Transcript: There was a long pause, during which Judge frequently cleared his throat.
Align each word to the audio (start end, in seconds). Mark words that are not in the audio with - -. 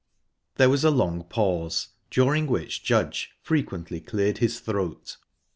There 0.55 0.67
was 0.71 0.83
a 0.83 0.89
long 0.89 1.25
pause, 1.25 1.89
during 2.09 2.47
which 2.47 2.81
Judge 2.83 3.33
frequently 3.43 4.01
cleared 4.01 4.39
his 4.39 4.59
throat. 4.59 5.17